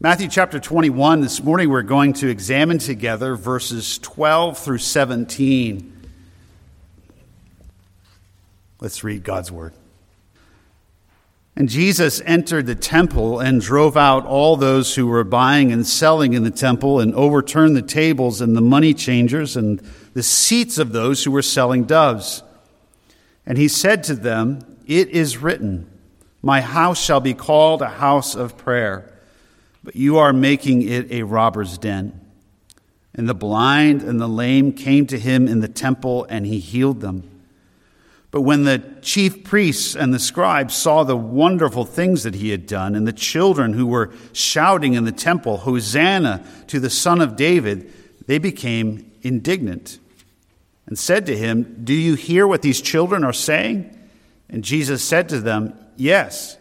[0.00, 6.08] Matthew chapter 21, this morning we're going to examine together verses 12 through 17.
[8.80, 9.72] Let's read God's word.
[11.56, 16.32] And Jesus entered the temple and drove out all those who were buying and selling
[16.32, 19.80] in the temple and overturned the tables and the money changers and
[20.14, 22.44] the seats of those who were selling doves.
[23.44, 25.90] And he said to them, It is written,
[26.40, 29.12] My house shall be called a house of prayer
[29.88, 32.20] but you are making it a robber's den.
[33.14, 37.00] And the blind and the lame came to him in the temple, and he healed
[37.00, 37.22] them.
[38.30, 42.66] But when the chief priests and the scribes saw the wonderful things that he had
[42.66, 47.34] done, and the children who were shouting in the temple, Hosanna to the Son of
[47.34, 47.90] David,
[48.26, 49.98] they became indignant
[50.84, 53.98] and said to him, Do you hear what these children are saying?
[54.50, 56.58] And Jesus said to them, Yes.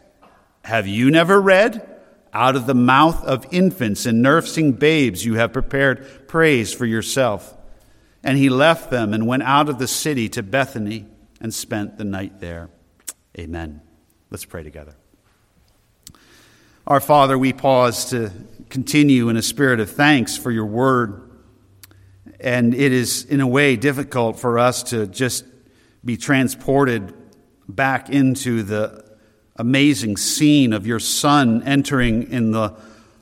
[0.64, 1.97] Have you never read?
[2.34, 7.56] Out of the mouth of infants and nursing babes, you have prepared praise for yourself.
[8.24, 11.06] And he left them and went out of the city to Bethany
[11.40, 12.70] and spent the night there.
[13.40, 13.82] Amen.
[14.30, 14.96] Let's pray together.
[16.86, 18.32] Our Father, we pause to
[18.70, 21.30] continue in a spirit of thanks for your word.
[22.40, 25.46] And it is, in a way, difficult for us to just
[26.04, 27.14] be transported
[27.68, 29.07] back into the
[29.58, 32.76] amazing scene of your son entering in the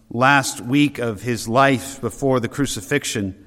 [0.09, 3.41] last week of his life before the crucifixion.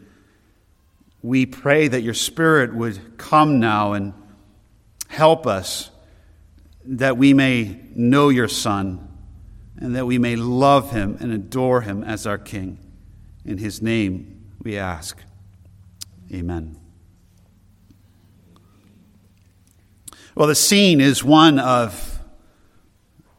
[1.22, 4.14] We pray that your spirit would come now and
[5.09, 5.91] help us
[6.84, 9.06] that we may know your son
[9.77, 12.78] and that we may love him and adore him as our king.
[13.44, 15.22] In his name we ask.
[16.33, 16.78] Amen.
[20.34, 22.18] Well, the scene is one of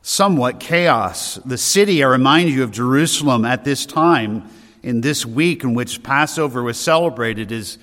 [0.10, 1.36] somewhat chaos.
[1.46, 4.50] The city, I remind you of Jerusalem at this time,
[4.82, 7.78] in this week in which Passover was celebrated, is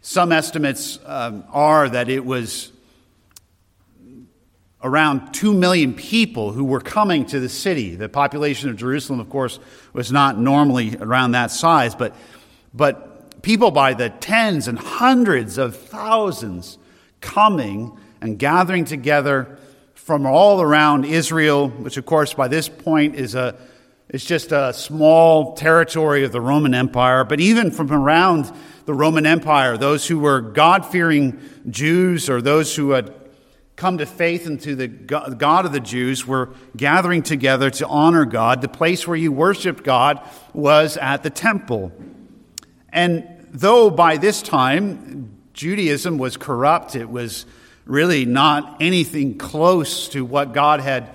[0.00, 2.70] some estimates um, are that it was
[4.84, 7.96] around 2 million people who were coming to the city.
[7.96, 9.58] The population of Jerusalem, of course,
[9.92, 12.14] was not normally around that size, but,
[12.72, 16.78] but people by the tens and hundreds of thousands
[17.20, 19.58] coming and gathering together
[20.04, 23.56] from all around Israel, which of course by this point is a
[24.10, 28.52] is just a small territory of the Roman Empire, but even from around
[28.84, 33.14] the Roman Empire, those who were God fearing Jews or those who had
[33.76, 38.60] come to faith into the God of the Jews were gathering together to honor God.
[38.60, 40.20] The place where you worshiped God
[40.52, 41.92] was at the temple.
[42.90, 47.46] And though by this time Judaism was corrupt, it was
[47.84, 51.10] really not anything close to what God had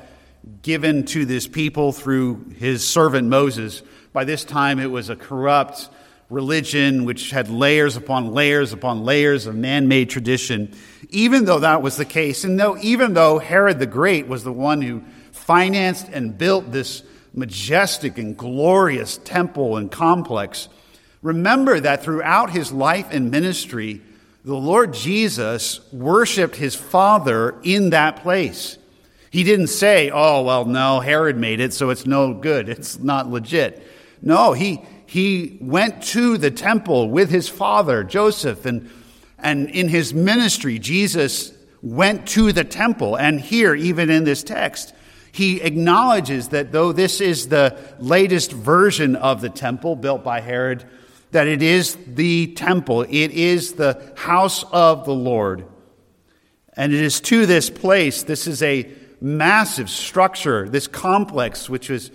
[0.61, 3.81] given to this people through his servant Moses.
[4.13, 5.89] By this time, it was a corrupt
[6.29, 10.73] religion which had layers upon layers upon layers of man made tradition.
[11.09, 14.53] Even though that was the case, and though, even though Herod the Great was the
[14.53, 17.01] one who financed and built this
[17.33, 20.69] majestic and glorious temple and complex,
[21.23, 24.01] remember that throughout his life and ministry,
[24.43, 28.77] the Lord Jesus worshiped his Father in that place.
[29.31, 32.67] He didn't say, oh, well, no, Herod made it, so it's no good.
[32.69, 33.85] It's not legit.
[34.21, 38.89] No, he, he went to the temple with his father, Joseph, and,
[39.37, 43.15] and in his ministry, Jesus went to the temple.
[43.15, 44.93] And here, even in this text,
[45.31, 50.85] he acknowledges that though this is the latest version of the temple built by Herod,
[51.31, 55.65] that it is the temple, it is the house of the Lord.
[56.73, 58.89] And it is to this place, this is a
[59.21, 62.09] massive structure, this complex which has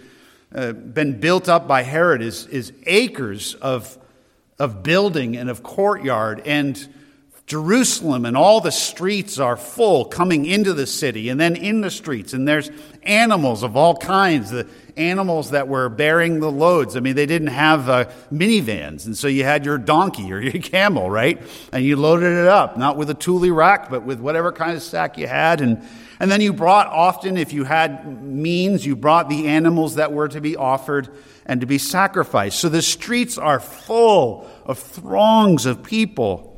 [0.54, 3.98] uh, been built up by Herod is, is acres of,
[4.58, 6.40] of building and of courtyard.
[6.46, 6.92] And
[7.46, 11.90] Jerusalem and all the streets are full coming into the city and then in the
[11.90, 12.32] streets.
[12.32, 12.70] And there's
[13.02, 14.66] animals of all kinds, the
[14.96, 16.96] animals that were bearing the loads.
[16.96, 19.04] I mean, they didn't have uh, minivans.
[19.04, 21.40] And so you had your donkey or your camel, right?
[21.70, 24.82] And you loaded it up, not with a Thule rack, but with whatever kind of
[24.82, 25.60] sack you had.
[25.60, 25.86] And,
[26.18, 30.28] and then you brought often, if you had means, you brought the animals that were
[30.28, 31.10] to be offered
[31.44, 32.58] and to be sacrificed.
[32.58, 36.53] So the streets are full of throngs of people.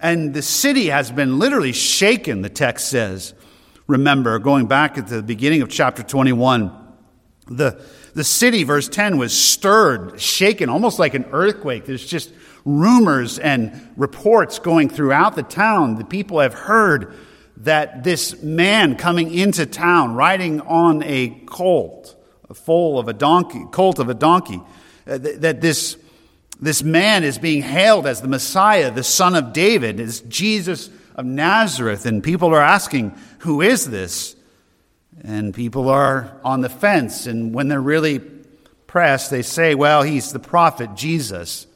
[0.00, 3.34] And the city has been literally shaken, the text says.
[3.86, 6.72] Remember, going back at the beginning of chapter 21,
[7.48, 7.82] the,
[8.14, 11.86] the city, verse 10, was stirred, shaken, almost like an earthquake.
[11.86, 12.32] There's just
[12.64, 15.96] rumors and reports going throughout the town.
[15.96, 17.14] The people have heard
[17.58, 22.14] that this man coming into town riding on a colt,
[22.48, 24.60] a foal of a donkey, colt of a donkey.
[25.06, 25.96] Uh, that this,
[26.60, 31.24] this man is being hailed as the Messiah, the son of David, is Jesus of
[31.24, 32.06] Nazareth.
[32.06, 34.34] And people are asking, who is this?
[35.22, 37.26] And people are on the fence.
[37.26, 38.20] And when they're really
[38.86, 41.66] pressed, they say, well, he's the prophet Jesus.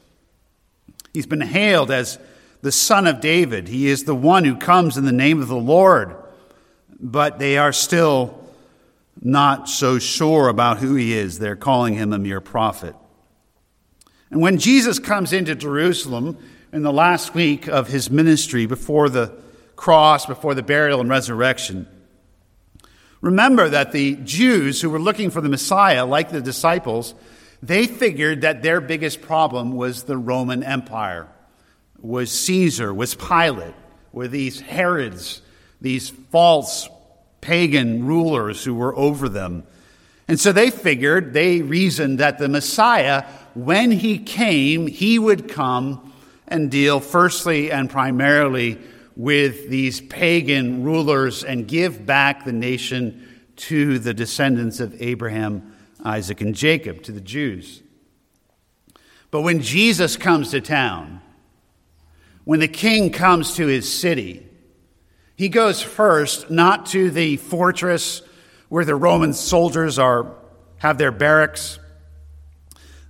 [1.13, 2.19] He's been hailed as
[2.61, 3.67] the son of David.
[3.67, 6.15] He is the one who comes in the name of the Lord.
[6.99, 8.39] But they are still
[9.21, 11.39] not so sure about who he is.
[11.39, 12.95] They're calling him a mere prophet.
[14.33, 16.39] And when Jesus comes into Jerusalem
[16.71, 19.31] in the last week of his ministry before the
[19.75, 21.87] cross, before the burial and resurrection,
[23.21, 27.13] remember that the Jews who were looking for the Messiah, like the disciples,
[27.61, 31.27] they figured that their biggest problem was the Roman Empire,
[32.01, 33.75] was Caesar, was Pilate,
[34.13, 35.43] were these Herods,
[35.79, 36.89] these false
[37.39, 39.61] pagan rulers who were over them.
[40.27, 46.13] And so they figured, they reasoned that the Messiah, when he came, he would come
[46.47, 48.79] and deal firstly and primarily
[49.15, 56.41] with these pagan rulers and give back the nation to the descendants of Abraham, Isaac,
[56.41, 57.81] and Jacob, to the Jews.
[59.29, 61.21] But when Jesus comes to town,
[62.43, 64.45] when the king comes to his city,
[65.35, 68.21] he goes first not to the fortress
[68.69, 70.35] where the Roman soldiers are,
[70.77, 71.79] have their barracks.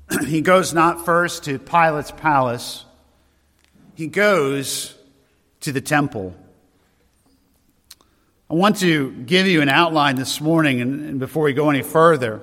[0.25, 2.85] he goes not first to Pilate's palace.
[3.95, 4.95] He goes
[5.61, 6.35] to the temple.
[8.49, 11.81] I want to give you an outline this morning, and, and before we go any
[11.81, 12.41] further,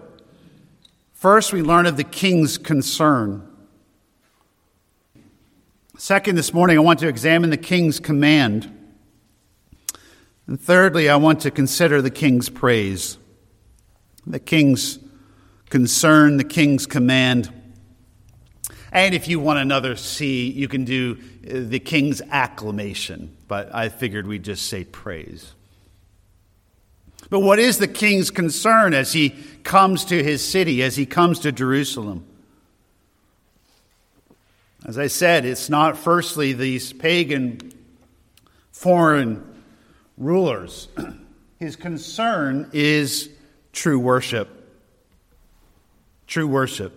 [1.12, 3.46] first we learn of the king's concern.
[5.96, 8.74] Second, this morning, I want to examine the king's command.
[10.46, 13.18] And thirdly, I want to consider the king's praise,
[14.26, 14.98] the king's
[15.70, 17.50] concern, the king's command.
[18.92, 23.88] And if you want another C, you can do uh, the king's acclamation, but I
[23.88, 25.54] figured we'd just say praise.
[27.30, 29.30] But what is the king's concern as he
[29.62, 32.26] comes to his city, as he comes to Jerusalem?
[34.84, 37.72] As I said, it's not firstly these pagan
[38.72, 39.44] foreign
[40.16, 40.88] rulers.
[41.58, 43.28] His concern is
[43.72, 44.59] true worship.
[46.30, 46.94] True worship.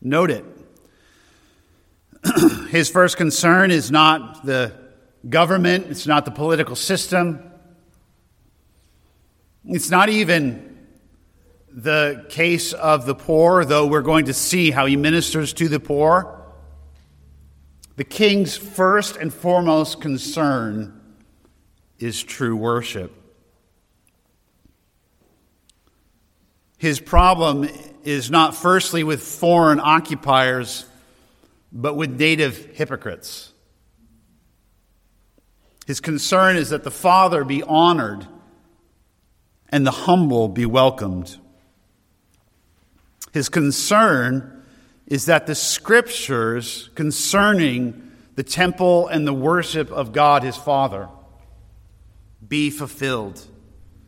[0.00, 0.44] Note it.
[2.70, 4.72] His first concern is not the
[5.28, 7.42] government, it's not the political system,
[9.64, 10.78] it's not even
[11.68, 15.80] the case of the poor, though we're going to see how he ministers to the
[15.80, 16.46] poor.
[17.96, 21.00] The king's first and foremost concern
[21.98, 23.25] is true worship.
[26.86, 27.68] His problem
[28.04, 30.86] is not firstly with foreign occupiers,
[31.72, 33.52] but with native hypocrites.
[35.88, 38.28] His concern is that the Father be honored
[39.68, 41.36] and the humble be welcomed.
[43.32, 44.64] His concern
[45.08, 51.08] is that the scriptures concerning the temple and the worship of God his Father
[52.46, 53.44] be fulfilled.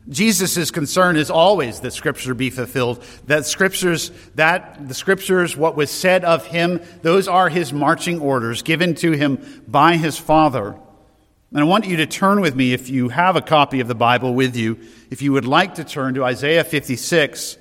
[0.08, 3.04] Jesus' concern is always that scripture be fulfilled.
[3.26, 8.62] That scriptures, that the scriptures, what was said of him, those are his marching orders
[8.62, 10.76] given to him by his Father.
[11.50, 13.94] And I want you to turn with me, if you have a copy of the
[13.94, 14.78] Bible with you,
[15.10, 17.58] if you would like to turn to Isaiah 56.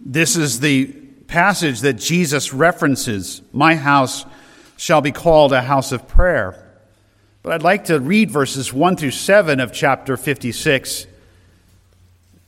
[0.00, 4.24] This is the passage that Jesus references My house
[4.76, 6.63] shall be called a house of prayer.
[7.44, 11.06] But I'd like to read verses 1 through 7 of chapter 56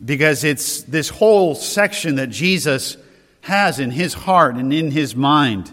[0.02, 2.96] because it's this whole section that Jesus
[3.42, 5.70] has in his heart and in his mind.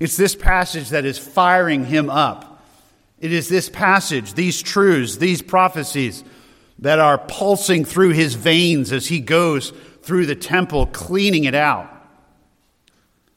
[0.00, 2.64] It's this passage that is firing him up.
[3.20, 6.24] It is this passage, these truths, these prophecies
[6.80, 9.72] that are pulsing through his veins as he goes
[10.02, 11.88] through the temple, cleaning it out.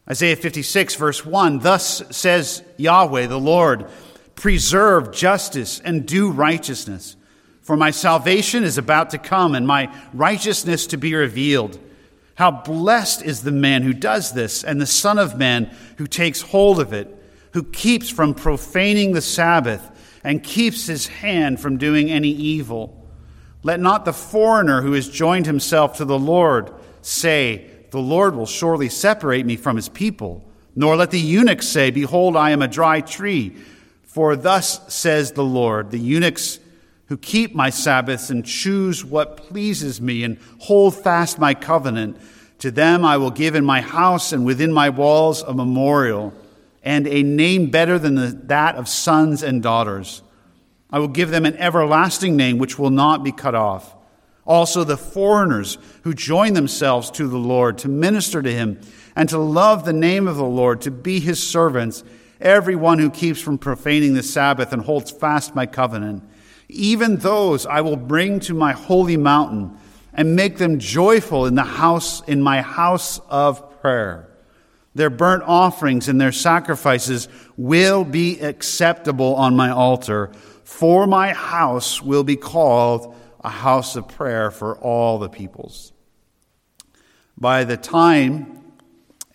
[0.09, 3.87] Isaiah 56, verse 1 Thus says Yahweh, the Lord
[4.41, 7.15] preserve justice and do righteousness.
[7.61, 11.79] For my salvation is about to come and my righteousness to be revealed.
[12.33, 15.69] How blessed is the man who does this, and the Son of Man
[15.99, 17.15] who takes hold of it,
[17.53, 19.87] who keeps from profaning the Sabbath
[20.23, 23.07] and keeps his hand from doing any evil.
[23.61, 28.47] Let not the foreigner who has joined himself to the Lord say, The Lord will
[28.47, 30.43] surely separate me from his people.
[30.75, 33.55] Nor let the eunuch say, Behold, I am a dry tree
[34.11, 36.59] for thus says the Lord the eunuchs
[37.05, 42.17] who keep my Sabbaths and choose what pleases me and hold fast my covenant.
[42.59, 46.33] To them I will give in my house and within my walls a memorial
[46.83, 50.21] and a name better than the, that of sons and daughters.
[50.89, 53.95] I will give them an everlasting name which will not be cut off.
[54.45, 58.79] Also, the foreigners who join themselves to the Lord to minister to him
[59.15, 62.03] and to love the name of the Lord, to be his servants,
[62.41, 66.23] everyone who keeps from profaning the Sabbath and holds fast my covenant.
[66.67, 69.77] Even those I will bring to my holy mountain
[70.13, 74.29] and make them joyful in the house, in my house of prayer.
[74.93, 80.31] Their burnt offerings and their sacrifices will be acceptable on my altar,
[80.63, 85.93] for my house will be called a house of prayer for all the peoples.
[87.37, 88.60] By the time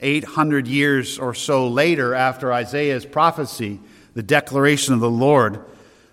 [0.00, 3.80] 800 years or so later after Isaiah's prophecy,
[4.14, 5.64] the declaration of the Lord,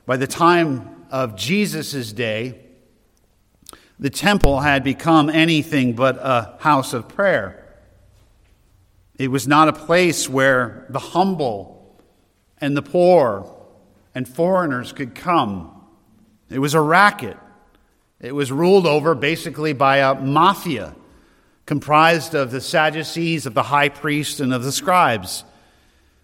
[0.05, 2.59] by the time of Jesus' day,
[3.99, 7.59] the temple had become anything but a house of prayer.
[9.17, 12.01] It was not a place where the humble
[12.59, 13.55] and the poor
[14.15, 15.85] and foreigners could come.
[16.49, 17.37] It was a racket.
[18.19, 20.95] It was ruled over basically by a mafia
[21.65, 25.43] comprised of the Sadducees, of the high priest, and of the scribes.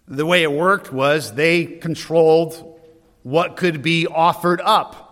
[0.06, 2.78] The way it worked was they controlled
[3.22, 5.06] what could be offered up.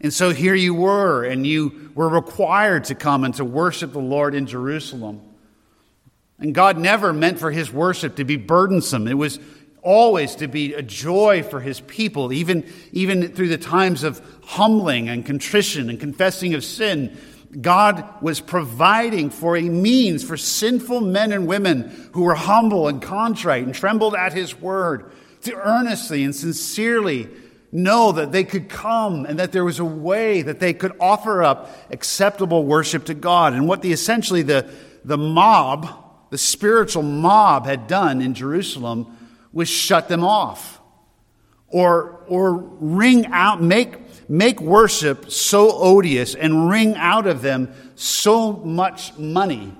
[0.00, 3.98] And so here you were, and you were required to come and to worship the
[3.98, 5.20] Lord in Jerusalem.
[6.38, 9.06] And God never meant for his worship to be burdensome.
[9.06, 9.38] It was
[9.82, 15.08] always to be a joy for his people, even, even through the times of humbling
[15.08, 17.16] and contrition and confessing of sin.
[17.58, 23.02] God was providing for a means for sinful men and women who were humble and
[23.02, 25.10] contrite and trembled at his word
[25.42, 27.28] to earnestly and sincerely
[27.72, 31.42] know that they could come and that there was a way that they could offer
[31.42, 33.52] up acceptable worship to God.
[33.52, 34.70] And what the essentially the,
[35.04, 35.88] the mob,
[36.30, 39.16] the spiritual mob had done in Jerusalem
[39.52, 40.80] was shut them off
[41.68, 43.94] or, or wring out, make,
[44.30, 49.74] make worship so odious and wring out of them so much money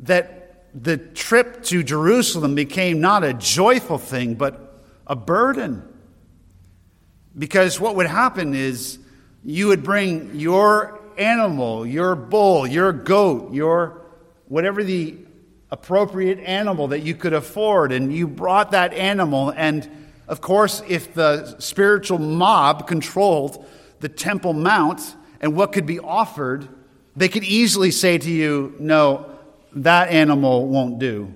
[0.00, 5.82] that the trip to Jerusalem became not a joyful thing, but a burden.
[7.36, 8.98] Because what would happen is
[9.42, 14.02] you would bring your animal, your bull, your goat, your
[14.48, 15.16] whatever the
[15.70, 19.50] appropriate animal that you could afford, and you brought that animal.
[19.56, 19.88] And
[20.32, 23.66] of course, if the spiritual mob controlled
[24.00, 26.66] the Temple Mount and what could be offered,
[27.14, 29.30] they could easily say to you, No,
[29.74, 31.34] that animal won't do.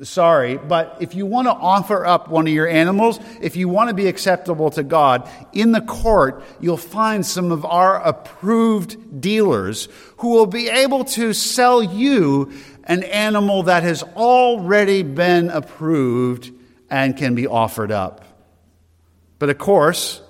[0.00, 3.90] Sorry, but if you want to offer up one of your animals, if you want
[3.90, 9.88] to be acceptable to God, in the court, you'll find some of our approved dealers
[10.16, 12.50] who will be able to sell you
[12.84, 16.50] an animal that has already been approved
[16.92, 18.22] and can be offered up.
[19.38, 20.20] But of course,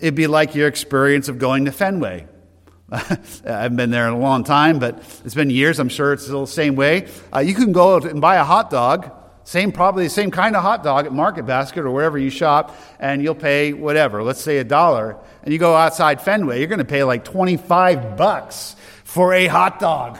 [0.00, 2.26] it'd be like your experience of going to Fenway.
[2.90, 2.98] I
[3.44, 5.78] haven't been there in a long time, but it's been years.
[5.78, 7.06] I'm sure it's still the same way.
[7.32, 9.10] Uh, you can go and buy a hot dog,
[9.44, 12.76] same probably the same kind of hot dog at Market Basket or wherever you shop,
[12.98, 14.24] and you'll pay whatever.
[14.24, 18.16] Let's say a dollar, and you go outside Fenway, you're going to pay like 25
[18.16, 18.74] bucks
[19.04, 20.18] for a hot dog,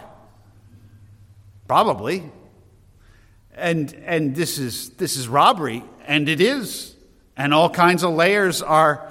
[1.66, 2.30] probably.
[3.56, 6.94] And and this is this is robbery, and it is,
[7.36, 9.08] and all kinds of layers are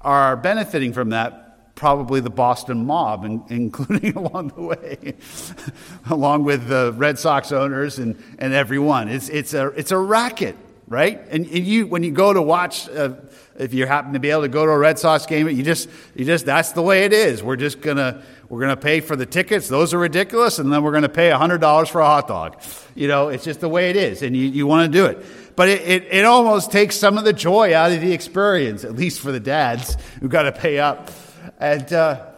[0.00, 5.14] are benefiting from that probably the Boston mob, in, including along the way,
[6.10, 9.08] along with the Red Sox owners and, and everyone.
[9.08, 10.56] It's, it's, a, it's a racket,
[10.88, 11.18] right?
[11.30, 13.14] And, and you, when you go to watch, uh,
[13.58, 15.88] if you happen to be able to go to a Red Sox game, you just,
[16.14, 17.42] you just, that's the way it is.
[17.42, 19.68] We're just gonna, we're gonna pay for the tickets.
[19.68, 20.58] Those are ridiculous.
[20.58, 22.60] And then we're gonna pay $100 for a hot dog.
[22.94, 24.20] You know, it's just the way it is.
[24.22, 25.24] And you, you wanna do it
[25.60, 28.94] but it, it, it, almost takes some of the joy out of the experience, at
[28.94, 31.10] least for the dads who got to pay up.
[31.58, 32.28] And, uh,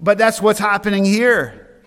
[0.00, 1.82] but that's what's happening here.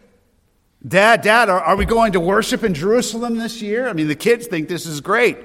[0.87, 3.89] Dad, Dad, are, are we going to worship in Jerusalem this year?
[3.89, 5.37] I mean, the kids think this is great.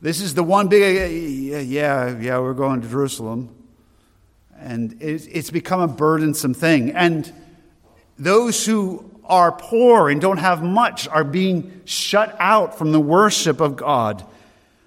[0.00, 3.52] This is the one big, yeah, yeah, yeah we're going to Jerusalem.
[4.56, 6.92] And it's, it's become a burdensome thing.
[6.92, 7.32] And
[8.20, 13.60] those who are poor and don't have much are being shut out from the worship
[13.60, 14.24] of God.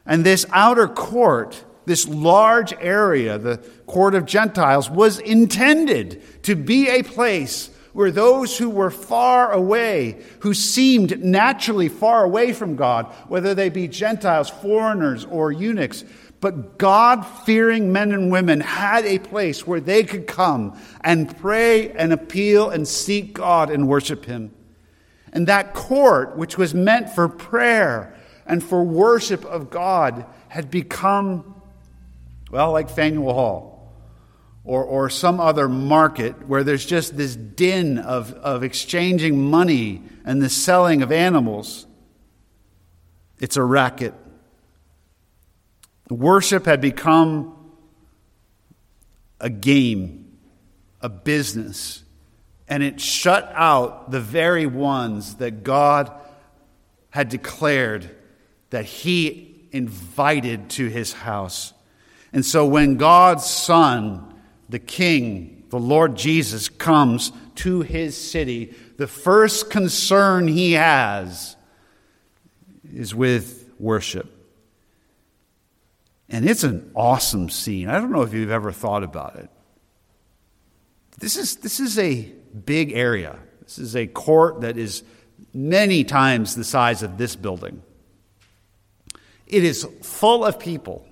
[0.05, 6.89] And this outer court this large area, the court of Gentiles, was intended to be
[6.89, 13.05] a place where those who were far away, who seemed naturally far away from God,
[13.27, 16.03] whether they be Gentiles, foreigners, or eunuchs,
[16.43, 21.91] But God fearing men and women had a place where they could come and pray
[21.91, 24.53] and appeal and seek God and worship Him.
[25.31, 28.13] And that court, which was meant for prayer
[28.45, 31.61] and for worship of God, had become,
[32.51, 33.93] well, like Faneuil Hall
[34.65, 40.41] or, or some other market where there's just this din of, of exchanging money and
[40.41, 41.87] the selling of animals.
[43.39, 44.13] It's a racket.
[46.09, 47.55] Worship had become
[49.39, 50.37] a game,
[51.01, 52.03] a business,
[52.67, 56.11] and it shut out the very ones that God
[57.09, 58.09] had declared
[58.69, 61.73] that He invited to His house.
[62.31, 64.33] And so when God's Son
[64.73, 71.55] the King, the Lord Jesus, comes to his city, the first concern he has
[72.91, 74.42] is with worship.
[76.29, 77.89] And it's an awesome scene.
[77.89, 79.49] I don't know if you've ever thought about it.
[81.19, 82.31] This is, this is a
[82.65, 83.37] big area.
[83.61, 85.03] This is a court that is
[85.53, 87.81] many times the size of this building.
[89.47, 91.05] It is full of people,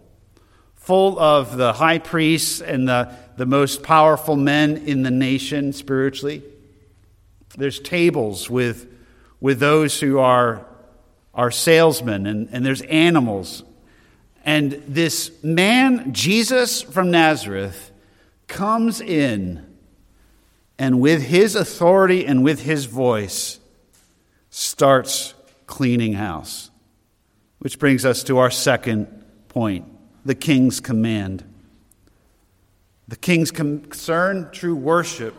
[0.75, 6.41] full of the high priests and the, the most powerful men in the nation spiritually.
[7.58, 8.88] There's tables with,
[9.39, 10.65] with those who are,
[11.34, 13.63] are salesmen, and, and there's animals.
[14.43, 17.91] And this man, Jesus from Nazareth,
[18.48, 19.65] comes in
[20.77, 23.60] and with his authority and with his voice
[24.50, 25.33] starts
[25.67, 26.71] cleaning house.
[27.60, 29.07] Which brings us to our second
[29.48, 29.86] point
[30.25, 31.43] the king's command.
[33.07, 35.36] The king's concern, true worship.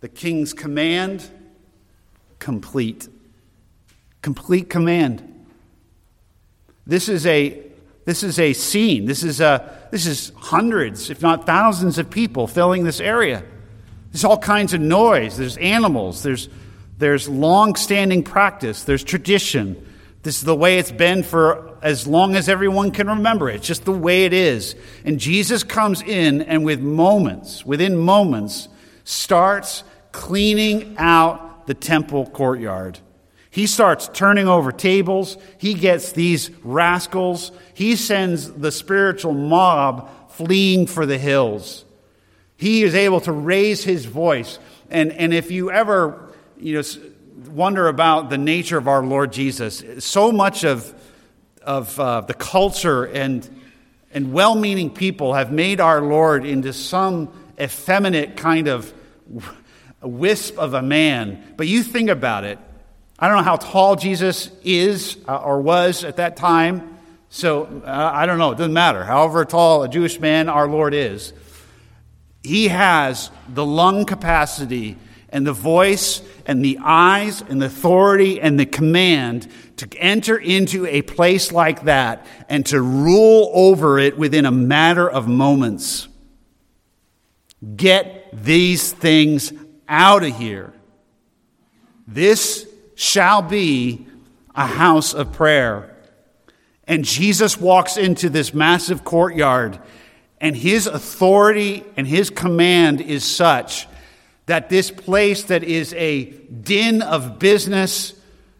[0.00, 1.28] The king's command,
[2.38, 3.08] complete.
[4.22, 5.29] Complete command.
[6.86, 7.66] This is a
[8.04, 9.04] this is a scene.
[9.06, 13.42] This is a this is hundreds, if not thousands of people filling this area.
[14.12, 15.36] There's all kinds of noise.
[15.36, 16.22] There's animals.
[16.22, 16.48] There's
[16.98, 18.84] there's long-standing practice.
[18.84, 19.86] There's tradition.
[20.22, 23.56] This is the way it's been for as long as everyone can remember it.
[23.56, 24.74] It's just the way it is.
[25.04, 28.68] And Jesus comes in and with moments, within moments,
[29.04, 32.98] starts cleaning out the temple courtyard.
[33.50, 35.36] He starts turning over tables.
[35.58, 37.50] He gets these rascals.
[37.74, 41.84] He sends the spiritual mob fleeing for the hills.
[42.56, 44.58] He is able to raise his voice.
[44.88, 46.82] And, and if you ever, you know,
[47.50, 50.94] wonder about the nature of our Lord Jesus, so much of,
[51.62, 53.48] of uh, the culture and,
[54.12, 58.92] and well meaning people have made our Lord into some effeminate kind of
[60.02, 61.54] wisp of a man.
[61.56, 62.58] But you think about it.
[63.20, 66.98] I don't know how tall Jesus is uh, or was at that time.
[67.28, 68.52] So uh, I don't know.
[68.52, 69.04] It doesn't matter.
[69.04, 71.34] However tall a Jewish man our Lord is,
[72.42, 74.96] he has the lung capacity
[75.28, 80.86] and the voice and the eyes and the authority and the command to enter into
[80.86, 86.08] a place like that and to rule over it within a matter of moments.
[87.76, 89.52] Get these things
[89.88, 90.72] out of here.
[92.08, 92.66] This
[93.00, 94.06] shall be
[94.54, 95.96] a house of prayer.
[96.84, 99.78] And Jesus walks into this massive courtyard,
[100.38, 103.88] and his authority and his command is such
[104.44, 108.12] that this place that is a din of business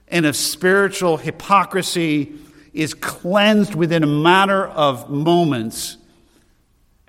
[0.09, 2.33] and of spiritual hypocrisy
[2.73, 5.99] is cleansed within a matter of moments.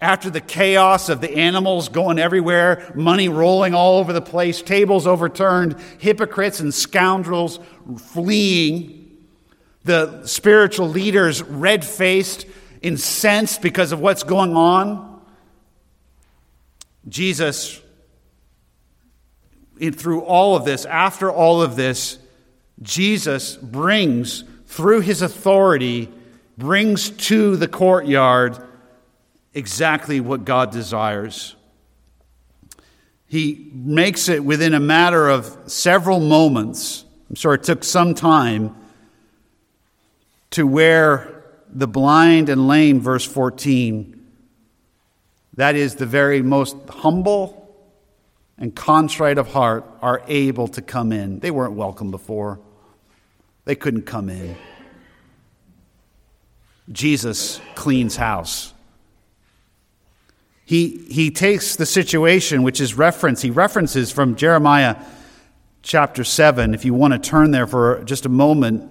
[0.01, 5.05] After the chaos of the animals going everywhere, money rolling all over the place, tables
[5.05, 7.59] overturned, hypocrites and scoundrels
[7.97, 9.15] fleeing,
[9.83, 12.47] the spiritual leaders red faced,
[12.81, 15.21] incensed because of what's going on,
[17.07, 17.79] Jesus
[19.89, 22.19] through all of this, after all of this,
[22.83, 26.11] Jesus brings, through his authority,
[26.57, 28.63] brings to the courtyard
[29.53, 31.55] exactly what God desires.
[33.27, 37.05] He makes it within a matter of several moments.
[37.29, 38.75] I'm sure it took some time
[40.51, 44.17] to where the blind and lame, verse 14,
[45.55, 47.57] that is the very most humble
[48.57, 51.39] and contrite of heart are able to come in.
[51.39, 52.59] They weren't welcome before,
[53.65, 54.55] they couldn't come in.
[56.91, 58.73] Jesus cleans house.
[60.65, 64.95] He, he takes the situation, which is reference, he references from Jeremiah
[65.81, 66.73] chapter 7.
[66.73, 68.89] If you want to turn there for just a moment,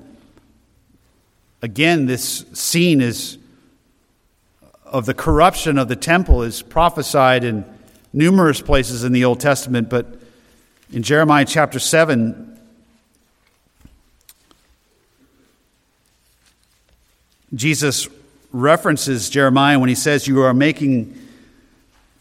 [1.63, 3.39] again, this scene is
[4.63, 7.65] uh, of the corruption of the temple is prophesied in
[8.13, 10.21] numerous places in the Old Testament, but
[10.93, 12.59] in Jeremiah chapter 7,
[17.55, 18.09] Jesus
[18.53, 21.17] references Jeremiah when he says, You are making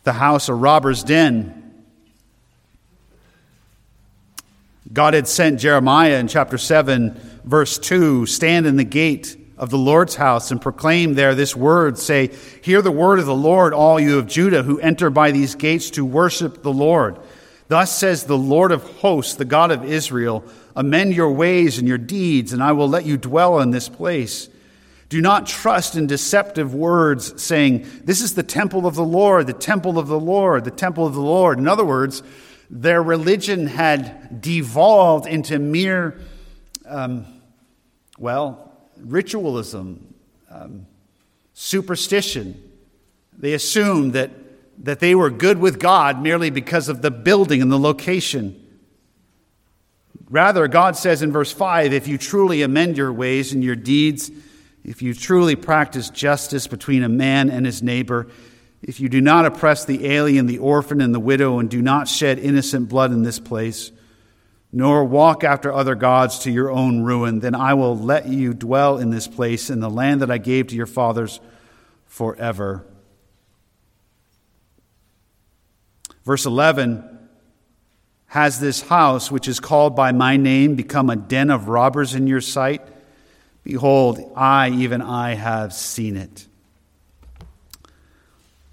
[0.03, 1.55] the house a robber's den.
[4.91, 9.77] God had sent Jeremiah in chapter 7, verse 2 stand in the gate of the
[9.77, 12.31] Lord's house and proclaim there this word say,
[12.62, 15.89] Hear the word of the Lord, all you of Judah who enter by these gates
[15.91, 17.19] to worship the Lord.
[17.67, 20.43] Thus says the Lord of hosts, the God of Israel
[20.75, 24.48] Amend your ways and your deeds, and I will let you dwell in this place.
[25.10, 29.54] Do not trust in deceptive words, saying, This is the temple of the Lord, the
[29.54, 31.58] temple of the Lord, the temple of the Lord.
[31.58, 32.22] In other words,
[32.69, 36.19] their religion had devolved into mere,
[36.86, 37.26] um,
[38.19, 40.13] well, ritualism,
[40.52, 40.86] um,
[41.56, 42.62] superstition.
[43.36, 44.30] They assumed that,
[44.84, 48.63] that they were good with God merely because of the building and the location.
[50.30, 54.30] Rather, God says in verse 5 if you truly amend your ways and your deeds,
[54.89, 58.25] if you truly practice justice between a man and his neighbor,
[58.82, 62.08] if you do not oppress the alien, the orphan, and the widow, and do not
[62.08, 63.91] shed innocent blood in this place,
[64.71, 68.97] nor walk after other gods to your own ruin, then I will let you dwell
[68.97, 71.39] in this place, in the land that I gave to your fathers
[72.08, 72.84] forever.
[76.25, 77.30] Verse 11
[78.25, 82.25] Has this house, which is called by my name, become a den of robbers in
[82.25, 82.82] your sight?
[83.69, 86.47] Behold, I, even I, have seen it.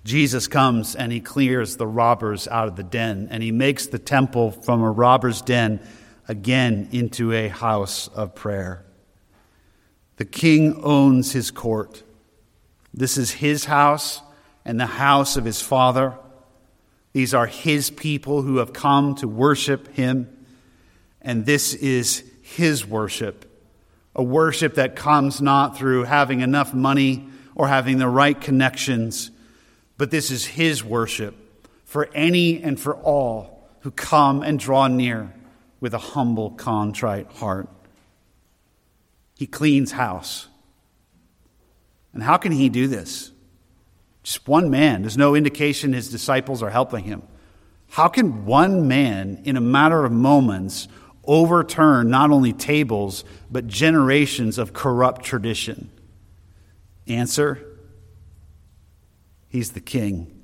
[0.04, 3.98] Jesus comes and he clears the robbers out of the den, and he makes the
[3.98, 5.86] temple from a robber's den
[6.26, 8.86] again into a house of prayer.
[10.16, 12.02] The king owns his court.
[12.94, 14.22] This is his house
[14.64, 16.14] and the house of his father.
[17.12, 20.34] These are his people who have come to worship him,
[21.20, 23.46] and this is his worship
[24.16, 29.30] a worship that comes not through having enough money or having the right connections,
[29.98, 31.36] but this is His worship
[31.84, 35.32] for any and for all who come and draw near
[35.80, 37.68] with a humble, contrite heart.
[39.36, 40.48] He cleans house.
[42.14, 43.30] And how can He do this?
[44.22, 45.02] Just one man.
[45.02, 47.22] There's no indication his disciples are helping him.
[47.90, 50.88] How can one man, in a matter of moments,
[51.26, 55.90] overturn not only tables, but generations of corrupt tradition?
[57.06, 57.64] Answer
[59.48, 60.36] He's the king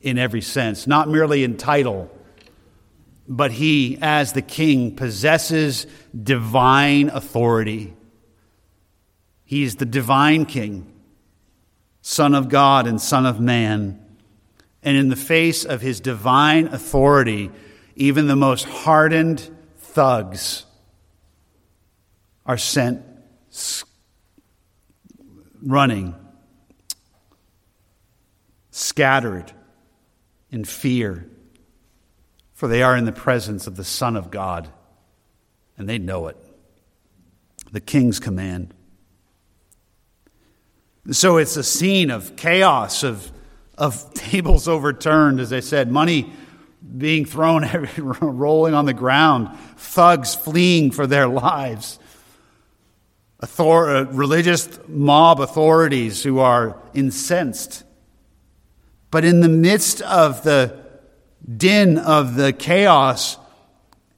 [0.00, 2.10] in every sense, not merely in title,
[3.26, 5.86] but he, as the king, possesses
[6.20, 7.94] divine authority.
[9.44, 10.92] He is the divine king,
[12.02, 14.04] Son of God and Son of man.
[14.82, 17.50] And in the face of his divine authority,
[17.96, 20.66] even the most hardened thugs
[22.46, 23.02] are sent
[25.62, 26.14] running,
[28.70, 29.52] scattered
[30.50, 31.28] in fear,
[32.52, 34.68] for they are in the presence of the Son of God,
[35.78, 36.36] and they know it.
[37.72, 38.74] The king's command.
[41.10, 43.30] So it's a scene of chaos, of,
[43.76, 46.32] of tables overturned, as I said, money
[46.96, 47.64] being thrown,
[48.20, 51.98] rolling on the ground, thugs fleeing for their lives,
[53.42, 57.84] Author- uh, religious mob authorities who are incensed.
[59.10, 60.82] But in the midst of the
[61.56, 63.36] din of the chaos,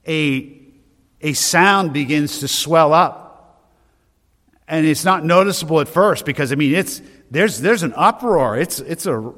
[0.07, 0.57] a,
[1.21, 3.67] a sound begins to swell up.
[4.67, 7.01] And it's not noticeable at first because, I mean, it's,
[7.31, 8.57] there's, there's an uproar.
[8.57, 9.33] It's, it's a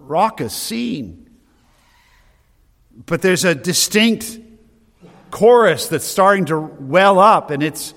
[0.00, 1.25] raucous scene.
[3.04, 4.40] But there's a distinct
[5.30, 7.92] chorus that's starting to well up, and it's,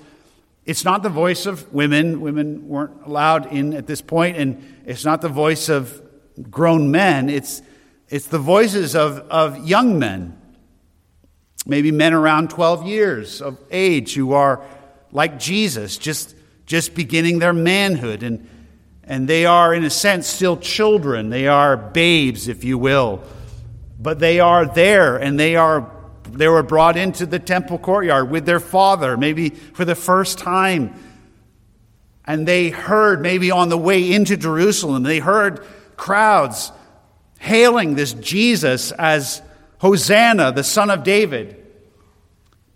[0.66, 2.20] it's not the voice of women.
[2.20, 6.02] Women weren't allowed in at this point, and it's not the voice of
[6.50, 7.30] grown men.
[7.30, 7.62] It's,
[8.08, 10.38] it's the voices of, of young men,
[11.64, 14.62] maybe men around 12 years of age who are
[15.12, 16.34] like Jesus, just,
[16.66, 18.22] just beginning their manhood.
[18.22, 18.48] And,
[19.04, 21.30] and they are, in a sense, still children.
[21.30, 23.24] They are babes, if you will
[24.00, 25.90] but they are there and they are
[26.32, 30.94] they were brought into the temple courtyard with their father maybe for the first time.
[32.24, 35.64] And they heard maybe on the way into Jerusalem they heard
[35.96, 36.72] crowds
[37.38, 39.42] hailing this Jesus as
[39.78, 41.56] Hosanna the son of David.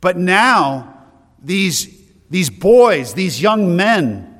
[0.01, 1.07] But now
[1.41, 4.34] these these boys these young men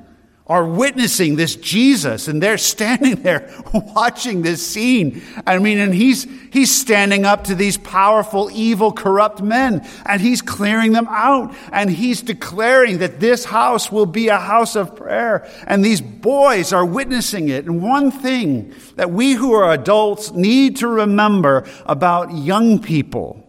[0.47, 5.23] are witnessing this Jesus and they're standing there watching this scene.
[5.47, 10.43] I mean, and he's, he's standing up to these powerful, evil, corrupt men and he's
[10.43, 15.49] clearing them out and he's declaring that this house will be a house of prayer.
[15.65, 17.65] And these boys are witnessing it.
[17.65, 23.41] And one thing that we who are adults need to remember about young people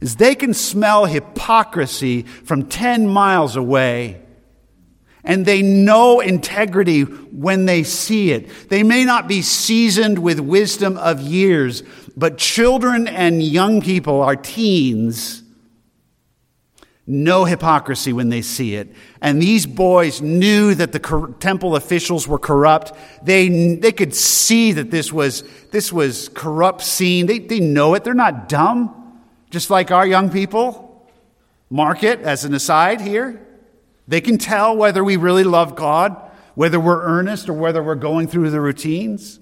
[0.00, 4.20] is they can smell hypocrisy from 10 miles away
[5.24, 8.68] and they know integrity when they see it.
[8.68, 11.82] They may not be seasoned with wisdom of years,
[12.16, 15.42] but children and young people, our teens,
[17.06, 18.94] know hypocrisy when they see it.
[19.20, 22.92] And these boys knew that the temple officials were corrupt.
[23.22, 27.26] They, they could see that this was, this was corrupt scene.
[27.26, 28.04] They, they know it.
[28.04, 30.86] They're not dumb, just like our young people.
[31.68, 33.44] Mark it as an aside here.
[34.10, 36.16] They can tell whether we really love God,
[36.56, 39.38] whether we're earnest, or whether we're going through the routines.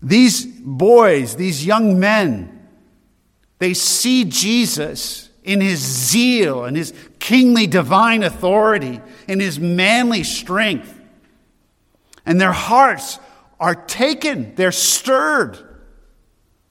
[0.00, 2.66] These boys, these young men,
[3.58, 10.98] they see Jesus in his zeal and his kingly divine authority, in his manly strength.
[12.24, 13.18] And their hearts
[13.60, 15.58] are taken, they're stirred.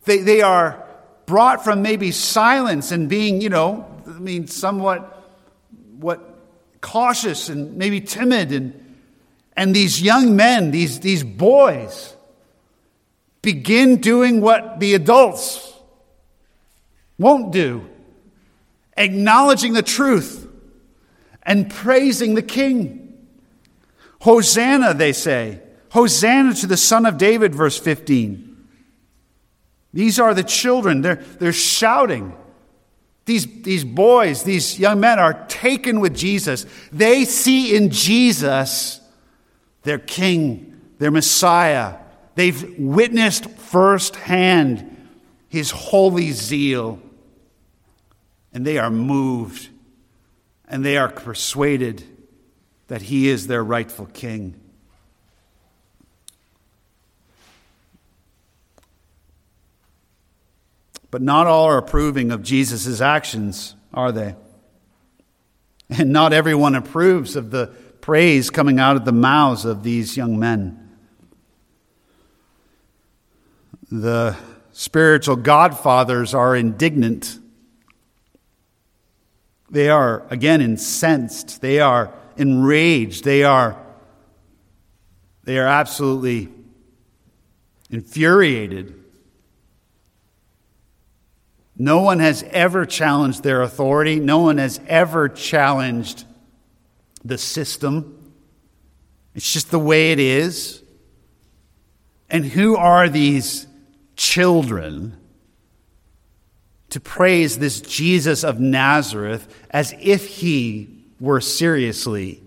[0.06, 0.84] They, they are
[1.28, 5.14] brought from maybe silence and being, you know, I mean, somewhat
[6.00, 6.34] what
[6.82, 8.52] cautious and maybe timid.
[8.52, 8.98] And,
[9.56, 12.16] and these young men, these, these boys,
[13.42, 15.74] begin doing what the adults
[17.18, 17.88] won't do
[18.98, 20.50] acknowledging the truth
[21.44, 23.16] and praising the king.
[24.22, 25.62] Hosanna, they say.
[25.92, 28.68] Hosanna to the Son of David, verse 15.
[29.94, 31.02] These are the children.
[31.02, 32.36] They're, they're shouting.
[33.28, 36.66] These, these boys, these young men are taken with Jesus.
[36.94, 39.02] They see in Jesus
[39.84, 41.98] their king, their Messiah.
[42.36, 45.10] They've witnessed firsthand
[45.50, 47.02] his holy zeal.
[48.54, 49.68] And they are moved
[50.70, 52.06] and they are persuaded
[52.88, 54.56] that he is their rightful king.
[61.10, 64.36] But not all are approving of Jesus' actions, are they?
[65.90, 67.68] And not everyone approves of the
[68.02, 70.98] praise coming out of the mouths of these young men.
[73.90, 74.36] The
[74.74, 77.40] spiritual godfathers are indignant.
[79.70, 81.62] They are, again, incensed.
[81.62, 83.24] They are enraged.
[83.24, 83.82] They are,
[85.46, 86.50] they are absolutely
[87.90, 88.97] infuriated
[91.78, 94.20] no one has ever challenged their authority.
[94.20, 96.26] No one has ever challenged
[97.24, 98.34] the system.
[99.36, 100.82] It's just the way it is.
[102.30, 103.68] And who are these
[104.16, 105.16] children
[106.90, 112.42] to praise this Jesus of Nazareth as if he were seriously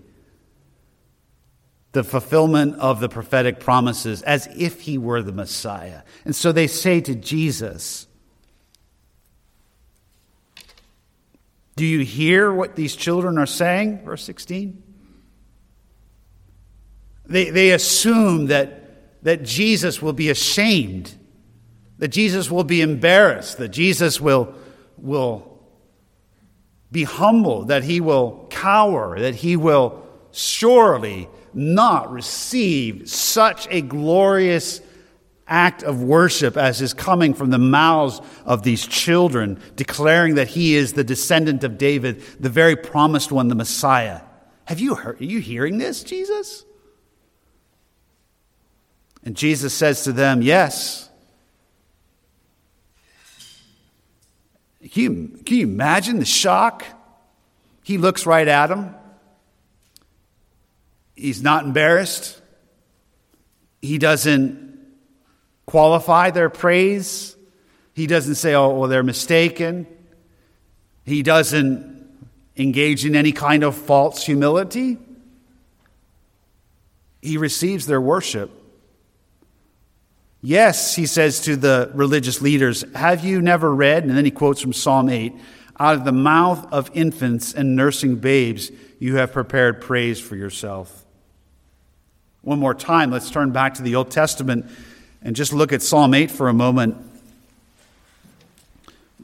[1.93, 6.01] the fulfillment of the prophetic promises, as if he were the Messiah?
[6.25, 8.07] And so they say to Jesus,
[11.75, 14.03] Do you hear what these children are saying?
[14.03, 14.83] Verse 16.
[17.25, 21.13] They, they assume that, that Jesus will be ashamed,
[21.97, 24.53] that Jesus will be embarrassed, that Jesus will,
[24.97, 25.59] will
[26.91, 34.81] be humble, that he will cower, that he will surely not receive such a glorious
[35.51, 40.75] act of worship as is coming from the mouths of these children, declaring that he
[40.75, 44.21] is the descendant of David, the very promised one, the Messiah.
[44.65, 46.65] Have you heard, are you hearing this, Jesus?
[49.23, 51.09] And Jesus says to them, Yes.
[54.91, 56.85] Can you, can you imagine the shock?
[57.83, 58.95] He looks right at them.
[61.15, 62.41] He's not embarrassed.
[63.81, 64.70] He doesn't
[65.71, 67.33] qualify their praise.
[67.93, 69.87] He doesn't say, oh, well, they're mistaken.
[71.05, 72.09] He doesn't
[72.57, 74.97] engage in any kind of false humility.
[77.21, 78.51] He receives their worship.
[80.41, 84.03] Yes, he says to the religious leaders, Have you never read?
[84.03, 85.33] And then he quotes from Psalm 8
[85.79, 91.05] Out of the mouth of infants and nursing babes, you have prepared praise for yourself.
[92.41, 94.69] One more time, let's turn back to the Old Testament
[95.21, 96.97] and just look at Psalm 8 for a moment.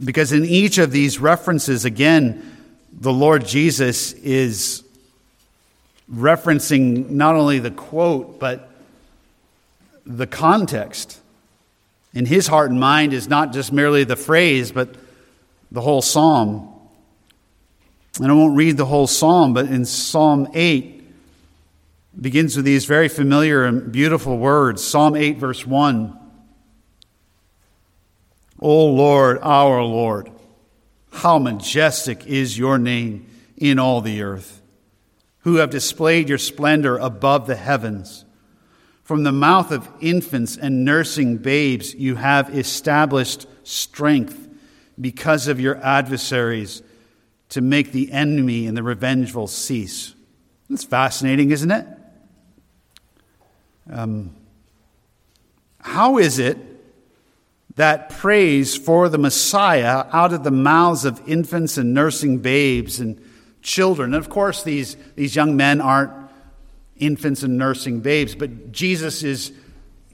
[0.04, 2.58] Because in each of these references, again,
[2.92, 4.84] the Lord Jesus is
[6.12, 8.70] referencing not only the quote, but
[10.06, 11.20] the context.
[12.14, 14.96] In his heart and mind is not just merely the phrase, but
[15.72, 16.74] the whole psalm.
[18.20, 20.97] And I won't read the whole psalm, but in Psalm 8,
[22.20, 24.84] begins with these very familiar and beautiful words.
[24.84, 26.18] Psalm 8, verse 1.
[28.60, 30.32] O Lord, our Lord,
[31.12, 34.62] how majestic is your name in all the earth,
[35.40, 38.26] who have displayed your splendor above the heavens.
[39.04, 44.50] From the mouth of infants and nursing babes, you have established strength
[45.00, 46.82] because of your adversaries
[47.50, 50.14] to make the enemy and the revengeful cease.
[50.70, 51.88] That's fascinating, isn't it?
[53.90, 54.36] Um,
[55.80, 56.58] how is it
[57.76, 63.22] that praise for the Messiah out of the mouths of infants and nursing babes and
[63.62, 64.14] children?
[64.14, 66.12] And of course, these, these young men aren't
[66.98, 69.52] infants and nursing babes, but Jesus is,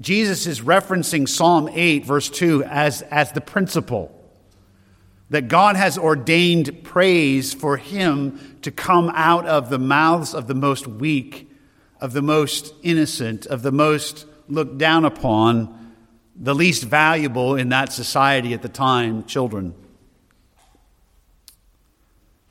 [0.01, 4.19] Jesus is referencing Psalm 8, verse 2, as, as the principle
[5.29, 10.53] that God has ordained praise for him to come out of the mouths of the
[10.53, 11.49] most weak
[12.03, 15.93] of the most innocent, of the most looked down upon,
[16.35, 19.73] the least valuable in that society at the time, children.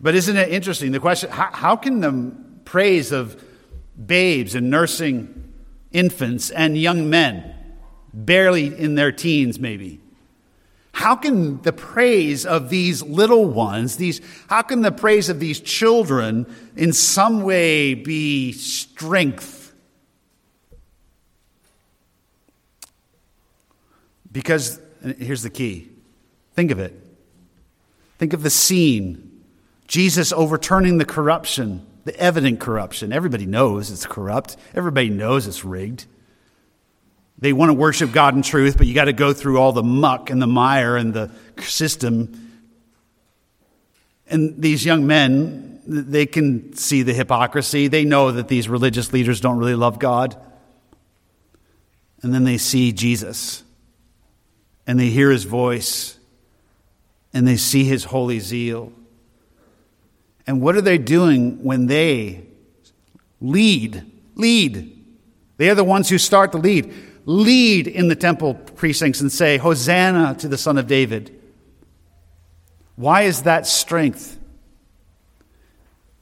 [0.01, 0.93] But isn't it interesting?
[0.93, 2.33] The question how, how can the
[2.65, 3.45] praise of
[4.07, 5.53] babes and nursing
[5.93, 7.55] infants and young men,
[8.15, 10.01] barely in their teens maybe,
[10.93, 15.59] how can the praise of these little ones, these, how can the praise of these
[15.59, 19.73] children in some way be strength?
[24.31, 24.81] Because
[25.19, 25.89] here's the key
[26.55, 26.99] think of it.
[28.19, 29.43] Think of the scene
[29.89, 33.13] Jesus overturning the corruption, the evident corruption.
[33.13, 36.07] Everybody knows it's corrupt, everybody knows it's rigged.
[37.43, 39.83] They want to worship God in truth, but you got to go through all the
[39.83, 41.29] muck and the mire and the
[41.59, 42.61] system.
[44.29, 47.89] And these young men, they can see the hypocrisy.
[47.89, 50.37] They know that these religious leaders don't really love God.
[52.23, 53.65] And then they see Jesus
[54.87, 56.17] and they hear his voice
[57.35, 58.93] and they see his holy zeal.
[60.47, 62.45] And what are they doing when they
[63.41, 64.05] lead?
[64.37, 64.97] Lead.
[65.57, 69.59] They are the ones who start the lead lead in the temple precincts and say,
[69.59, 71.39] Hosanna to the Son of David.
[72.97, 74.39] Why is that strength?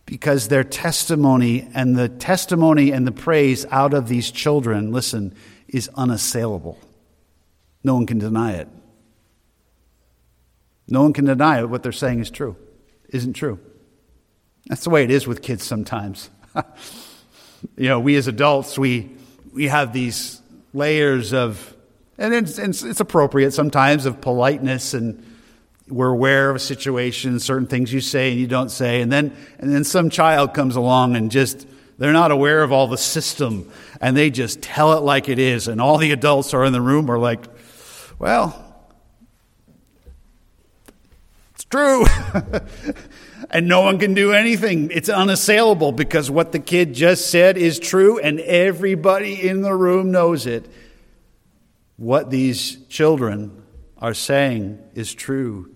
[0.07, 5.35] Because their testimony and the testimony and the praise out of these children, listen,
[5.69, 6.79] is unassailable.
[7.85, 8.69] No one can deny it.
[10.89, 11.71] No one can deny it.
[11.71, 12.57] What they're saying is true,
[13.11, 13.61] isn't true.
[14.67, 16.31] That's the way it is with kids sometimes.
[17.77, 19.11] you know, we as adults, we,
[19.53, 20.40] we have these
[20.73, 21.77] layers of,
[22.19, 25.25] and it's, it's, appropriate sometimes, of politeness and
[25.89, 29.37] we're aware of a situation, certain things you say and you don't say, and then
[29.59, 31.67] and then some child comes along and just
[31.99, 35.69] they're not aware of all the system and they just tell it like it is,
[35.69, 37.45] and all the adults are in the room are like,
[38.19, 38.85] well,
[41.55, 42.05] it's true.
[43.51, 44.91] and no one can do anything.
[44.93, 50.11] It's unassailable because what the kid just said is true, and everybody in the room
[50.11, 50.71] knows it.
[51.97, 53.63] What these children
[53.99, 55.75] are saying is true.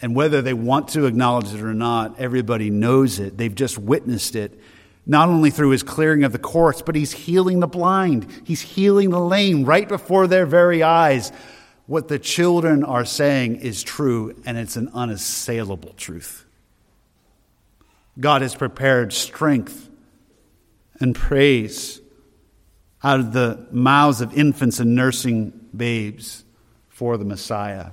[0.00, 3.36] And whether they want to acknowledge it or not, everybody knows it.
[3.36, 4.58] They've just witnessed it,
[5.06, 9.10] not only through his clearing of the courts, but he's healing the blind, he's healing
[9.10, 11.32] the lame right before their very eyes.
[11.86, 16.46] What the children are saying is true, and it's an unassailable truth.
[18.18, 19.90] God has prepared strength
[21.00, 22.00] and praise
[23.02, 26.44] out of the mouths of infants and nursing babes
[26.88, 27.90] for the Messiah.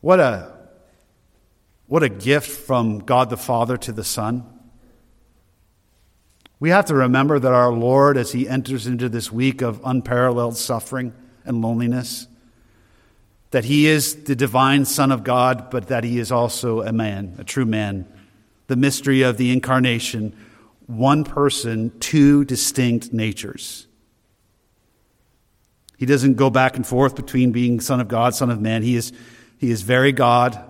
[0.00, 0.52] What a,
[1.86, 4.44] what a gift from God the Father to the Son.
[6.62, 10.56] We have to remember that our Lord, as he enters into this week of unparalleled
[10.56, 11.12] suffering
[11.44, 12.28] and loneliness,
[13.50, 17.34] that he is the divine Son of God, but that he is also a man,
[17.38, 18.06] a true man.
[18.68, 20.36] The mystery of the incarnation
[20.86, 23.88] one person, two distinct natures.
[25.98, 28.84] He doesn't go back and forth between being Son of God, Son of Man.
[28.84, 29.12] He is,
[29.58, 30.62] he is very God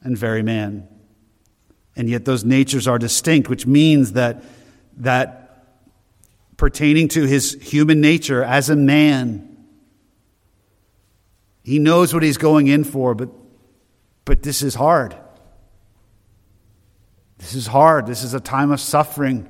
[0.00, 0.88] and very man.
[1.96, 4.42] And yet those natures are distinct, which means that
[4.96, 5.46] that
[6.56, 9.56] pertaining to his human nature as a man,
[11.62, 13.28] he knows what he's going in for, but,
[14.24, 15.16] but this is hard.
[17.38, 18.06] This is hard.
[18.06, 19.48] This is a time of suffering.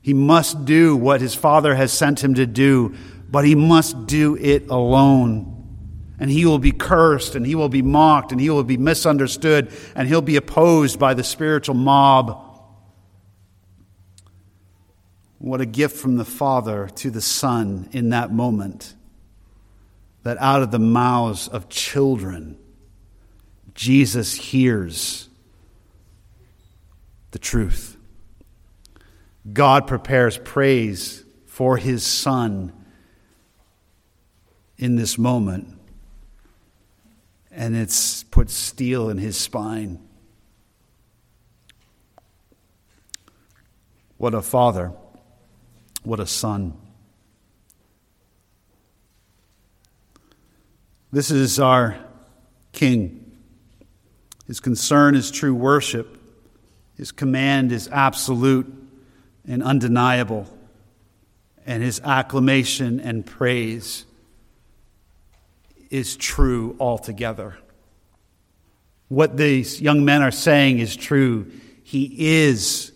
[0.00, 2.94] He must do what his Father has sent him to do,
[3.30, 5.56] but he must do it alone.
[6.18, 9.72] And he will be cursed, and he will be mocked, and he will be misunderstood,
[9.94, 12.49] and he'll be opposed by the spiritual mob.
[15.40, 18.94] What a gift from the Father to the Son in that moment.
[20.22, 22.58] That out of the mouths of children,
[23.74, 25.30] Jesus hears
[27.30, 27.96] the truth.
[29.50, 32.74] God prepares praise for his Son
[34.76, 35.68] in this moment,
[37.50, 40.06] and it's put steel in his spine.
[44.18, 44.92] What a father!
[46.02, 46.74] What a son.
[51.12, 51.96] This is our
[52.72, 53.32] King.
[54.46, 56.16] His concern is true worship.
[56.96, 58.72] His command is absolute
[59.46, 60.46] and undeniable.
[61.66, 64.04] And his acclamation and praise
[65.90, 67.56] is true altogether.
[69.08, 71.50] What these young men are saying is true.
[71.82, 72.89] He is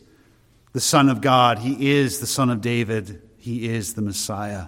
[0.75, 1.61] the Son of God.
[1.61, 3.23] He is the Son of David.
[3.39, 4.67] He is the Messiah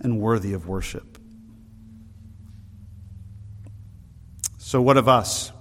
[0.00, 1.18] and worthy of worship.
[4.56, 5.52] So, what of us?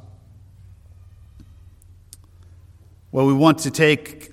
[3.12, 4.32] Well, we want to take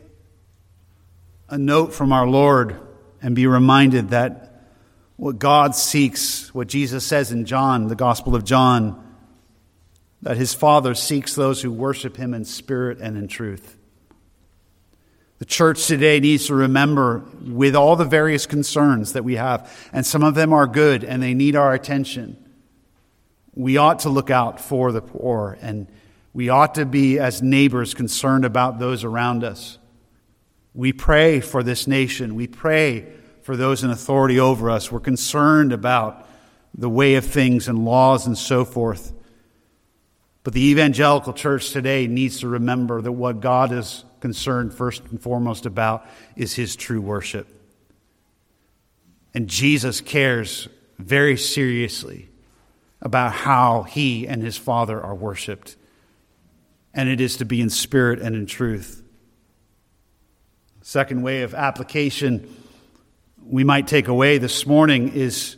[1.49, 2.79] a note from our Lord
[3.23, 4.67] and be reminded that
[5.17, 9.01] what God seeks, what Jesus says in John, the Gospel of John,
[10.21, 13.79] that his Father seeks those who worship him in spirit and in truth.
[15.39, 20.07] The church today needs to remember, with all the various concerns that we have, and
[20.07, 22.37] some of them are good and they need our attention,
[23.55, 25.89] we ought to look out for the poor and
[26.33, 29.79] we ought to be, as neighbors, concerned about those around us.
[30.75, 32.35] We pray for this nation.
[32.35, 33.13] We pray
[33.43, 34.91] for those in authority over us.
[34.91, 36.29] We're concerned about
[36.77, 39.13] the way of things and laws and so forth.
[40.43, 45.21] But the evangelical church today needs to remember that what God is concerned first and
[45.21, 47.47] foremost about is his true worship.
[49.35, 50.67] And Jesus cares
[50.99, 52.31] very seriously
[53.03, 55.77] about how he and his Father are worshiped.
[56.95, 59.03] And it is to be in spirit and in truth.
[60.81, 62.49] Second way of application
[63.45, 65.57] we might take away this morning is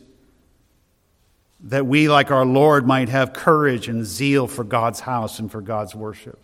[1.61, 5.61] that we, like our Lord, might have courage and zeal for God's house and for
[5.61, 6.41] God's worship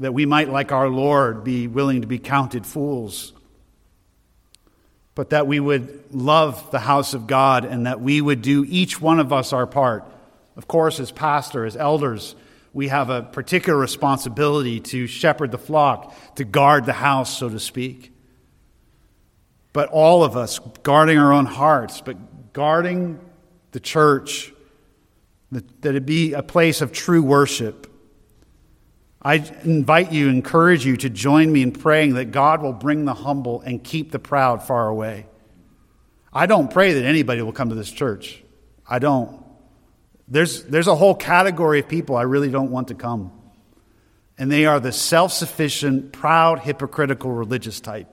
[0.00, 3.34] that we might, like our Lord, be willing to be counted fools,
[5.14, 9.00] but that we would love the house of God and that we would do each
[9.00, 10.10] one of us our part.
[10.56, 12.34] Of course, as pastor, as elders,
[12.72, 17.60] we have a particular responsibility to shepherd the flock, to guard the house, so to
[17.60, 18.14] speak.
[19.74, 23.20] But all of us guarding our own hearts, but guarding
[23.72, 24.52] the church,
[25.52, 27.89] that it be a place of true worship
[29.22, 33.12] I invite you, encourage you to join me in praying that God will bring the
[33.12, 35.26] humble and keep the proud far away.
[36.32, 38.42] I don't pray that anybody will come to this church.
[38.88, 39.44] I don't.
[40.26, 43.32] There's, there's a whole category of people I really don't want to come.
[44.38, 48.08] And they are the self sufficient, proud, hypocritical religious type.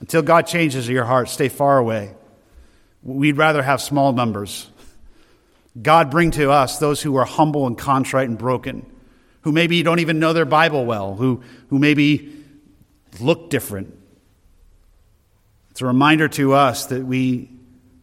[0.00, 2.14] Until God changes your heart, stay far away.
[3.02, 4.68] We'd rather have small numbers.
[5.80, 8.84] God, bring to us those who are humble and contrite and broken
[9.44, 12.32] who maybe don't even know their Bible well, who, who maybe
[13.20, 13.94] look different.
[15.70, 17.50] It's a reminder to us that we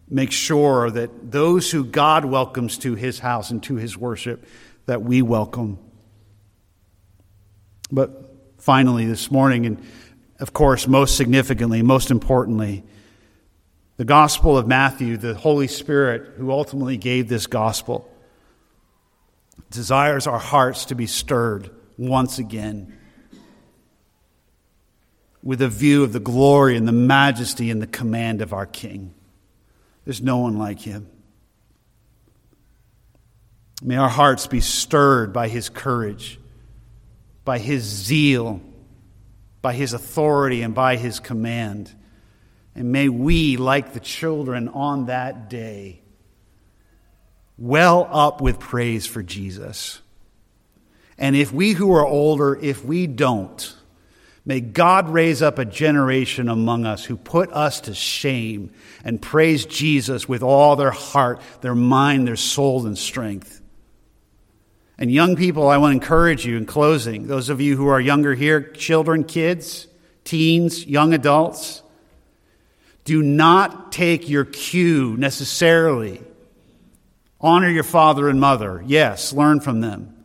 [0.08, 4.46] make sure that those who God welcomes to his house and to his worship,
[4.86, 5.80] that we welcome.
[7.92, 9.84] But finally, this morning, and
[10.40, 12.84] of course, most significantly, most importantly,
[13.98, 18.11] the Gospel of Matthew, the Holy Spirit who ultimately gave this gospel
[19.72, 22.98] desires our hearts to be stirred once again
[25.44, 29.14] with a view of the glory and the majesty and the command of our King.
[30.06, 31.10] There's no one like him.
[33.82, 36.40] May our hearts be stirred by his courage,
[37.44, 38.62] by his zeal,
[39.62, 41.94] by his authority, and by his command.
[42.76, 46.01] And may we, like the children on that day,
[47.62, 50.02] well up with praise for Jesus.
[51.20, 53.76] And if we who are older, if we don't,
[54.44, 59.68] may God raise up a generation among us who put us to shame and praise
[59.68, 63.62] Jesus with all their heart, their mind, their soul, and strength.
[64.98, 68.02] And young people, I want to encourage you in closing, those of you who are
[68.02, 69.88] younger here, children, kids,
[70.24, 71.84] teens, young adults,
[73.06, 76.24] do not take your cue necessarily.
[77.42, 78.84] Honor your father and mother.
[78.86, 80.16] Yes, learn from them.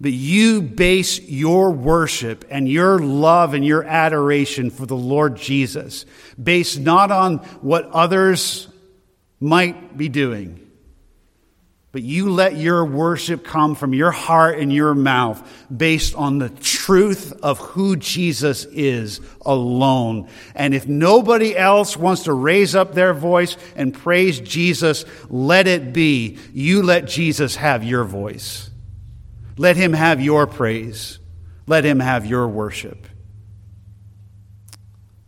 [0.00, 6.04] But you base your worship and your love and your adoration for the Lord Jesus
[6.42, 8.68] based not on what others
[9.40, 10.63] might be doing,
[11.94, 15.40] but you let your worship come from your heart and your mouth
[15.74, 20.28] based on the truth of who Jesus is alone.
[20.56, 25.92] And if nobody else wants to raise up their voice and praise Jesus, let it
[25.92, 26.36] be.
[26.52, 28.70] You let Jesus have your voice.
[29.56, 31.20] Let him have your praise.
[31.68, 33.06] Let him have your worship.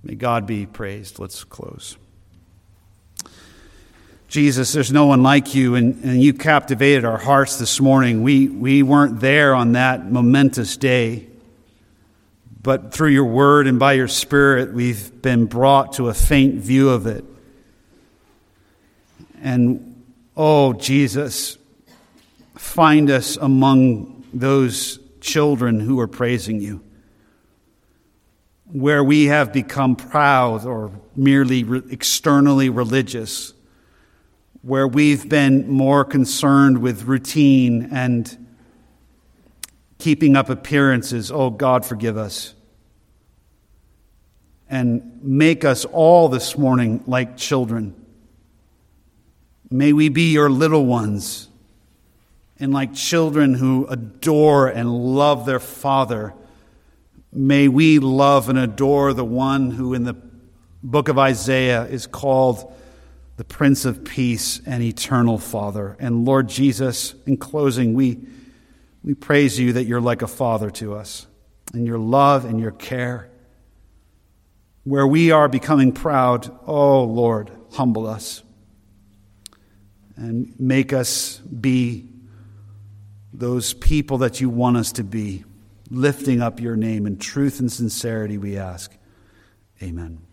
[0.03, 1.21] May God be praised.
[1.21, 1.97] Let's close.
[4.29, 8.25] Jesus, there's no one like you, and, and you captivated our hearts this morning.
[8.25, 11.29] We, we weren't there on that momentous day,
[12.61, 16.89] but through your word and by your spirit, we've been brought to a faint view
[16.89, 17.25] of it.
[19.41, 20.05] And
[20.37, 21.57] oh, Jesus,
[22.57, 26.83] find us among those children who are praising you,
[28.65, 31.61] where we have become proud or merely
[31.93, 33.53] externally religious
[34.67, 38.49] where we've been more concerned with routine and
[39.99, 41.31] keeping up appearances.
[41.31, 42.53] Oh, God, forgive us.
[44.69, 47.95] And make us all this morning like children.
[49.71, 51.49] May we be your little ones
[52.59, 56.35] and like children who adore and love their Father.
[57.33, 60.17] May we love and adore the one who in the
[60.83, 62.73] book of Isaiah is called
[63.37, 65.97] the Prince of Peace and eternal Father.
[65.99, 68.19] And Lord Jesus, in closing, we,
[69.05, 71.27] we praise you that you're like a father to us,
[71.73, 73.31] and your love and your care.
[74.85, 78.43] Where we are becoming proud, oh Lord, humble us
[80.17, 82.09] and make us be
[83.33, 85.45] those people that you want us to be,
[85.91, 88.97] lifting up your name in truth and sincerity, we ask.
[89.83, 90.26] Amen.